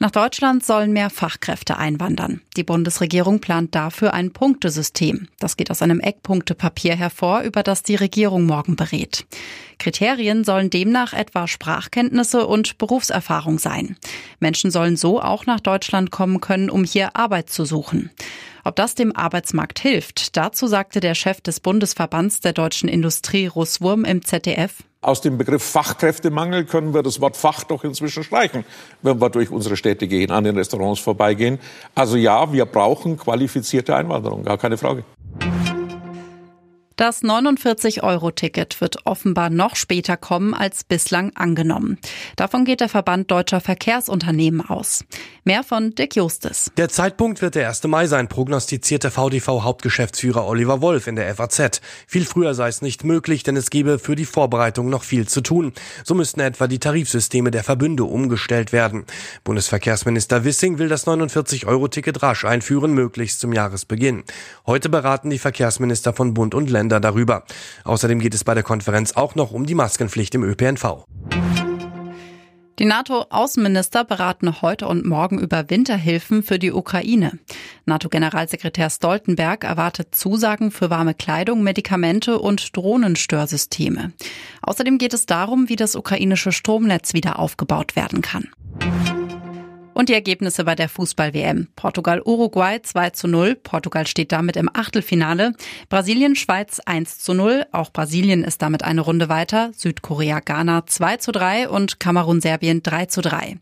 [0.00, 2.40] Nach Deutschland sollen mehr Fachkräfte einwandern.
[2.56, 5.26] Die Bundesregierung plant dafür ein Punktesystem.
[5.40, 9.26] Das geht aus einem Eckpunktepapier hervor, über das die Regierung morgen berät.
[9.80, 13.96] Kriterien sollen demnach etwa Sprachkenntnisse und Berufserfahrung sein.
[14.38, 18.10] Menschen sollen so auch nach Deutschland kommen können, um hier Arbeit zu suchen.
[18.62, 24.04] Ob das dem Arbeitsmarkt hilft, dazu sagte der Chef des Bundesverbands der deutschen Industrie Russwurm
[24.04, 24.84] im ZDF.
[25.00, 28.64] Aus dem Begriff Fachkräftemangel können wir das Wort Fach doch inzwischen streichen,
[29.00, 31.60] wenn wir durch unsere Städte gehen, an den Restaurants vorbeigehen.
[31.94, 35.04] Also ja, wir brauchen qualifizierte Einwanderung, gar keine Frage.
[36.98, 41.96] Das 49-Euro-Ticket wird offenbar noch später kommen als bislang angenommen.
[42.34, 45.04] Davon geht der Verband deutscher Verkehrsunternehmen aus.
[45.44, 46.72] Mehr von Dick Justis.
[46.76, 47.84] Der Zeitpunkt wird der 1.
[47.84, 51.80] Mai sein, prognostizierte VDV-Hauptgeschäftsführer Oliver Wolf in der FAZ.
[52.08, 55.40] Viel früher sei es nicht möglich, denn es gebe für die Vorbereitung noch viel zu
[55.40, 55.74] tun.
[56.02, 59.04] So müssten etwa die Tarifsysteme der Verbünde umgestellt werden.
[59.44, 64.24] Bundesverkehrsminister Wissing will das 49-Euro-Ticket rasch einführen, möglichst zum Jahresbeginn.
[64.66, 67.44] Heute beraten die Verkehrsminister von Bund und Ländern Länder darüber.
[67.84, 71.04] Außerdem geht es bei der Konferenz auch noch um die Maskenpflicht im ÖPNV.
[72.78, 77.38] Die NATO-Außenminister beraten heute und morgen über Winterhilfen für die Ukraine.
[77.86, 84.12] NATO-Generalsekretär Stoltenberg erwartet Zusagen für warme Kleidung, Medikamente und Drohnenstörsysteme.
[84.62, 88.48] Außerdem geht es darum, wie das ukrainische Stromnetz wieder aufgebaut werden kann.
[89.98, 91.66] Und die Ergebnisse bei der Fußball-WM.
[91.74, 93.56] Portugal-Uruguay 2 zu 0.
[93.56, 95.54] Portugal steht damit im Achtelfinale.
[95.88, 97.66] Brasilien-Schweiz 1 zu 0.
[97.72, 99.72] Auch Brasilien ist damit eine Runde weiter.
[99.74, 103.58] Südkorea-Ghana 2 zu 3 und Kamerun-Serbien 3 zu 3.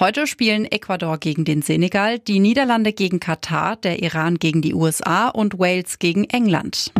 [0.00, 5.28] Heute spielen Ecuador gegen den Senegal, die Niederlande gegen Katar, der Iran gegen die USA
[5.28, 6.90] und Wales gegen England.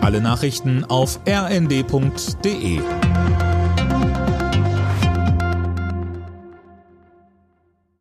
[0.00, 2.80] Alle Nachrichten auf rnd.de